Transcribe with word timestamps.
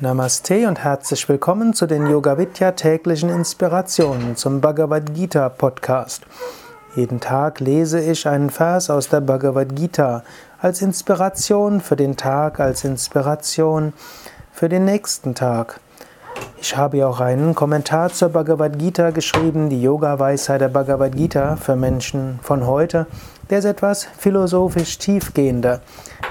Namaste 0.00 0.66
und 0.66 0.82
herzlich 0.82 1.28
willkommen 1.28 1.72
zu 1.72 1.86
den 1.86 2.08
Yoga 2.08 2.36
Vidya 2.36 2.72
täglichen 2.72 3.30
Inspirationen 3.30 4.34
zum 4.34 4.60
Bhagavad 4.60 5.14
Gita 5.14 5.48
Podcast. 5.48 6.24
Jeden 6.96 7.20
Tag 7.20 7.60
lese 7.60 8.00
ich 8.00 8.26
einen 8.26 8.50
Vers 8.50 8.90
aus 8.90 9.08
der 9.08 9.20
Bhagavad 9.20 9.76
Gita 9.76 10.24
als 10.60 10.82
Inspiration 10.82 11.80
für 11.80 11.94
den 11.94 12.16
Tag, 12.16 12.58
als 12.58 12.82
Inspiration 12.82 13.92
für 14.50 14.68
den 14.68 14.84
nächsten 14.84 15.36
Tag. 15.36 15.78
Ich 16.64 16.78
habe 16.78 16.96
ja 16.96 17.08
auch 17.08 17.20
einen 17.20 17.54
Kommentar 17.54 18.10
zur 18.10 18.30
Bhagavad 18.30 18.78
Gita 18.78 19.10
geschrieben, 19.10 19.68
die 19.68 19.82
Yoga-Weisheit 19.82 20.62
der 20.62 20.70
Bhagavad 20.70 21.14
Gita 21.14 21.56
für 21.56 21.76
Menschen 21.76 22.38
von 22.42 22.66
heute. 22.66 23.06
Der 23.50 23.58
ist 23.58 23.66
etwas 23.66 24.04
philosophisch 24.16 24.96
tiefgehender. 24.96 25.82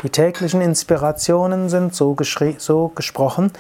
Die 0.01 0.09
täglichen 0.09 0.59
Inspirationen 0.59 1.69
sind 1.69 1.93
so, 1.93 2.17
so 2.57 2.87
gesprochen, 2.87 3.51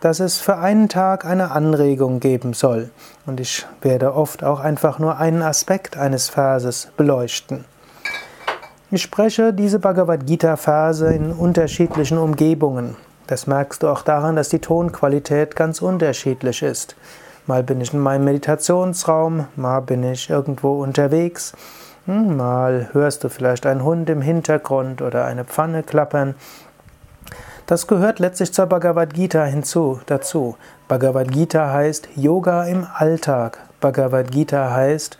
dass 0.00 0.20
es 0.20 0.38
für 0.38 0.56
einen 0.56 0.88
Tag 0.88 1.26
eine 1.26 1.50
Anregung 1.50 2.18
geben 2.18 2.54
soll. 2.54 2.88
Und 3.26 3.38
ich 3.38 3.66
werde 3.82 4.14
oft 4.14 4.42
auch 4.42 4.60
einfach 4.60 4.98
nur 4.98 5.18
einen 5.18 5.42
Aspekt 5.42 5.98
eines 5.98 6.30
Verses 6.30 6.88
beleuchten. 6.96 7.66
Ich 8.90 9.02
spreche 9.02 9.52
diese 9.52 9.78
Bhagavad 9.78 10.24
Gita-Verse 10.24 11.12
in 11.12 11.30
unterschiedlichen 11.30 12.16
Umgebungen. 12.16 12.96
Das 13.26 13.46
merkst 13.46 13.82
du 13.82 13.88
auch 13.88 14.02
daran, 14.02 14.36
dass 14.36 14.48
die 14.48 14.58
Tonqualität 14.58 15.56
ganz 15.56 15.80
unterschiedlich 15.80 16.62
ist. 16.62 16.96
Mal 17.46 17.62
bin 17.62 17.80
ich 17.80 17.92
in 17.92 18.00
meinem 18.00 18.24
Meditationsraum, 18.24 19.46
mal 19.56 19.80
bin 19.80 20.04
ich 20.04 20.30
irgendwo 20.30 20.82
unterwegs, 20.82 21.52
hm, 22.06 22.36
mal 22.36 22.88
hörst 22.92 23.24
du 23.24 23.28
vielleicht 23.28 23.64
einen 23.66 23.84
Hund 23.84 24.10
im 24.10 24.22
Hintergrund 24.22 25.02
oder 25.02 25.24
eine 25.24 25.44
Pfanne 25.44 25.82
klappern. 25.82 26.34
Das 27.66 27.86
gehört 27.86 28.18
letztlich 28.18 28.52
zur 28.52 28.66
Bhagavad 28.66 29.14
Gita 29.14 29.44
hinzu, 29.44 30.00
dazu. 30.06 30.56
Bhagavad 30.88 31.30
Gita 31.30 31.72
heißt 31.72 32.08
Yoga 32.16 32.64
im 32.64 32.86
Alltag. 32.92 33.58
Bhagavad 33.80 34.30
Gita 34.30 34.72
heißt, 34.72 35.16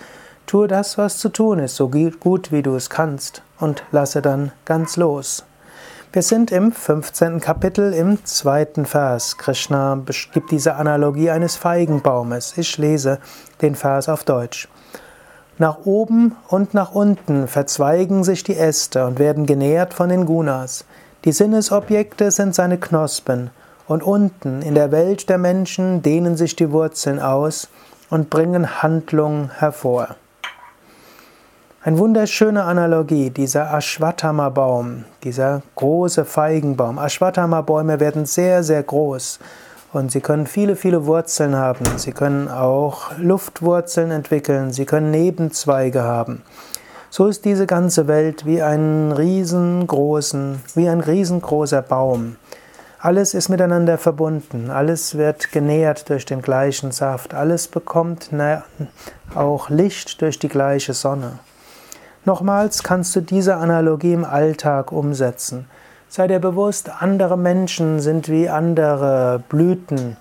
tue 0.47 0.69
das, 0.69 0.99
was 0.99 1.19
zu 1.19 1.29
tun 1.29 1.61
ist, 1.61 1.77
so 1.77 1.89
gut 1.89 2.53
wie 2.53 2.63
du 2.63 2.75
es 2.75 2.91
kannst 2.91 3.43
und 3.59 3.85
lasse 3.93 4.23
dann 4.23 4.53
ganz 4.65 4.97
los. 4.97 5.45
Wir 6.15 6.21
sind 6.21 6.53
im 6.53 6.73
15. 6.73 7.41
Kapitel 7.41 7.95
im 7.95 8.23
zweiten 8.27 8.85
Vers. 8.85 9.39
Krishna 9.39 9.99
gibt 10.35 10.51
diese 10.51 10.75
Analogie 10.75 11.31
eines 11.31 11.57
Feigenbaumes. 11.57 12.59
Ich 12.59 12.77
lese 12.77 13.19
den 13.63 13.75
Vers 13.75 14.11
auf 14.11 14.23
Deutsch. 14.23 14.69
Nach 15.57 15.87
oben 15.87 16.37
und 16.49 16.75
nach 16.75 16.95
unten 16.95 17.49
verzweigen 17.49 18.25
sich 18.25 18.45
die 18.45 18.59
Äste 18.59 19.07
und 19.07 19.19
werden 19.19 19.47
genährt 19.47 19.95
von 19.95 20.11
den 20.11 20.27
Gunas. 20.27 20.85
Die 21.25 21.33
Sinnesobjekte 21.33 22.31
sind 22.31 22.55
seine 22.55 22.77
Knospen, 22.77 23.49
und 23.87 24.03
unten 24.03 24.61
in 24.61 24.75
der 24.75 24.93
Welt 24.93 25.31
der 25.31 25.39
Menschen 25.39 26.03
dehnen 26.03 26.37
sich 26.37 26.55
die 26.55 26.73
Wurzeln 26.73 27.21
aus 27.21 27.69
und 28.11 28.29
bringen 28.29 28.83
Handlung 28.83 29.51
hervor. 29.57 30.17
Eine 31.85 31.99
wunderschöne 31.99 32.63
Analogie, 32.63 33.31
dieser 33.31 33.75
Ashwatthama-Baum, 33.75 35.05
dieser 35.25 35.63
große 35.75 36.25
Feigenbaum. 36.25 36.97
Ashwatthama-Bäume 36.97 37.99
werden 37.99 38.25
sehr, 38.25 38.63
sehr 38.63 38.85
groß 38.85 39.41
und 39.93 40.13
sie 40.13 40.21
können 40.21 40.47
viele, 40.47 40.77
viele 40.77 41.07
Wurzeln 41.07 41.57
haben. 41.57 41.85
Sie 41.97 42.13
können 42.13 42.47
auch 42.47 43.11
Luftwurzeln 43.19 44.13
entwickeln, 44.13 44.73
sie 44.73 44.85
können 44.85 45.11
Nebenzweige 45.11 46.05
haben. 46.05 46.43
So 47.11 47.27
ist 47.27 47.45
diese 47.45 47.67
ganze 47.67 48.07
Welt 48.07 48.47
wie 48.47 48.63
ein 48.63 49.11
riesengroßen, 49.11 50.63
wie 50.77 50.89
ein 50.89 51.01
riesengroßer 51.01 51.83
Baum. 51.83 52.37
Alles 53.01 53.35
ist 53.35 53.49
miteinander 53.49 53.99
verbunden, 53.99 54.71
alles 54.71 55.17
wird 55.19 55.51
genährt 55.51 56.09
durch 56.11 56.27
den 56.27 56.43
gleichen 56.43 56.93
Saft, 56.93 57.35
alles 57.35 57.67
bekommt 57.67 58.31
auch 59.35 59.69
Licht 59.69 60.23
durch 60.23 60.39
die 60.39 60.49
gleiche 60.49 60.93
Sonne. 60.93 61.41
Nochmals 62.25 62.85
kannst 62.85 63.17
du 63.17 63.21
diese 63.21 63.57
Analogie 63.57 64.13
im 64.13 64.25
Alltag 64.25 64.93
umsetzen. 64.93 65.67
Sei 66.09 66.29
dir 66.29 66.39
bewusst, 66.39 67.03
andere 67.03 67.37
Menschen 67.37 67.99
sind 67.99 68.29
wie 68.29 68.49
andere 68.49 69.43
Blüten, 69.49 70.17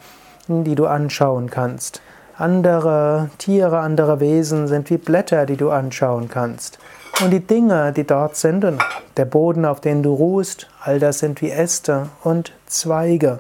die 0.48 0.74
du 0.74 0.88
anschauen 0.88 1.52
kannst. 1.52 2.02
Andere 2.38 3.30
Tiere, 3.38 3.80
andere 3.80 4.20
Wesen 4.20 4.68
sind 4.68 4.90
wie 4.90 4.98
Blätter, 4.98 5.46
die 5.46 5.58
du 5.58 5.70
anschauen 5.70 6.28
kannst. 6.28 6.80
Und 7.22 7.30
die 7.30 7.46
Dinge, 7.46 7.92
die 7.92 8.08
dort 8.08 8.36
sind, 8.36 8.66
und 8.66 8.82
der 9.18 9.26
Boden, 9.26 9.64
auf 9.64 9.80
dem 9.80 10.02
du 10.02 10.14
ruhst, 10.14 10.70
all 10.82 10.98
das 10.98 11.20
sind 11.20 11.40
wie 11.42 11.52
Äste 11.52 12.08
und 12.24 12.52
Zweige. 12.66 13.40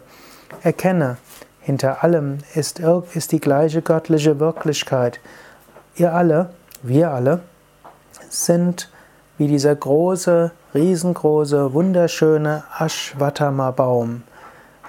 Erkenne, 0.61 1.17
hinter 1.61 2.03
allem 2.03 2.39
ist, 2.53 2.79
ist 3.13 3.31
die 3.31 3.39
gleiche 3.39 3.81
göttliche 3.81 4.39
Wirklichkeit. 4.39 5.19
Ihr 5.95 6.13
alle, 6.13 6.51
wir 6.83 7.09
alle, 7.09 7.39
sind 8.31 8.89
wie 9.37 9.47
dieser 9.47 9.75
große, 9.75 10.51
riesengroße, 10.73 11.73
wunderschöne 11.73 12.63
Ashwatthama-Baum. 12.79 14.23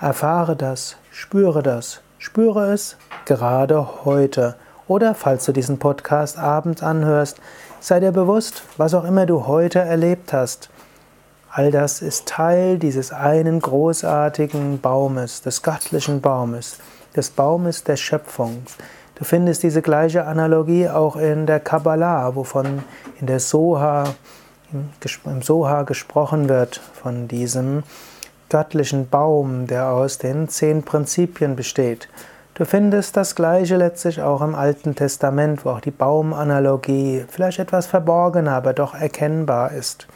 Erfahre 0.00 0.56
das, 0.56 0.96
spüre 1.10 1.62
das, 1.62 2.00
spüre 2.18 2.72
es 2.72 2.96
gerade 3.24 4.04
heute. 4.04 4.54
Oder 4.88 5.14
falls 5.14 5.44
du 5.44 5.52
diesen 5.52 5.78
Podcast 5.78 6.38
abends 6.38 6.82
anhörst, 6.82 7.40
sei 7.80 7.98
dir 8.00 8.12
bewusst, 8.12 8.62
was 8.76 8.94
auch 8.94 9.04
immer 9.04 9.26
du 9.26 9.46
heute 9.46 9.80
erlebt 9.80 10.32
hast. 10.32 10.70
All 11.50 11.70
das 11.70 12.00
ist 12.00 12.26
Teil 12.26 12.78
dieses 12.78 13.12
einen 13.12 13.60
großartigen 13.60 14.80
Baumes, 14.80 15.42
des 15.42 15.62
göttlichen 15.62 16.20
Baumes, 16.20 16.78
des 17.16 17.30
Baumes 17.30 17.84
der 17.84 17.96
Schöpfung. 17.96 18.62
Du 19.22 19.28
findest 19.28 19.62
diese 19.62 19.82
gleiche 19.82 20.26
Analogie 20.26 20.88
auch 20.88 21.14
in 21.14 21.46
der 21.46 21.60
Kabbalah, 21.60 22.34
wovon 22.34 22.82
in 23.20 23.28
der 23.28 23.38
Soha, 23.38 24.14
im 24.72 25.42
Soha 25.42 25.84
gesprochen 25.84 26.48
wird, 26.48 26.78
von 26.78 27.28
diesem 27.28 27.84
göttlichen 28.48 29.08
Baum, 29.08 29.68
der 29.68 29.90
aus 29.90 30.18
den 30.18 30.48
zehn 30.48 30.82
Prinzipien 30.82 31.54
besteht. 31.54 32.08
Du 32.54 32.64
findest 32.64 33.16
das 33.16 33.36
Gleiche 33.36 33.76
letztlich 33.76 34.20
auch 34.20 34.42
im 34.42 34.56
Alten 34.56 34.96
Testament, 34.96 35.64
wo 35.64 35.70
auch 35.70 35.80
die 35.80 35.92
Baumanalogie 35.92 37.24
vielleicht 37.28 37.60
etwas 37.60 37.86
verborgener, 37.86 38.56
aber 38.56 38.72
doch 38.72 38.92
erkennbar 38.92 39.70
ist. 39.70 40.08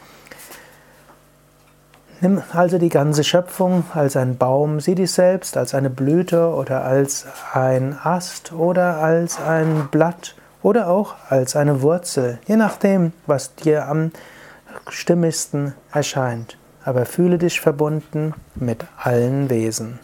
Nimm 2.19 2.41
also 2.51 2.79
die 2.79 2.89
ganze 2.89 3.23
Schöpfung 3.23 3.83
als 3.93 4.17
ein 4.17 4.37
Baum, 4.37 4.79
sieh 4.79 4.95
dich 4.95 5.11
selbst 5.11 5.55
als 5.55 5.75
eine 5.75 5.91
Blüte 5.91 6.49
oder 6.49 6.83
als 6.83 7.27
ein 7.53 7.95
Ast 8.03 8.53
oder 8.53 8.97
als 8.97 9.39
ein 9.39 9.89
Blatt 9.91 10.33
oder 10.63 10.89
auch 10.89 11.13
als 11.29 11.55
eine 11.55 11.83
Wurzel, 11.83 12.39
je 12.47 12.55
nachdem, 12.55 13.13
was 13.27 13.53
dir 13.53 13.87
am 13.87 14.11
stimmigsten 14.89 15.75
erscheint. 15.91 16.57
Aber 16.83 17.05
fühle 17.05 17.37
dich 17.37 17.61
verbunden 17.61 18.33
mit 18.55 18.85
allen 18.97 19.51
Wesen. 19.51 19.99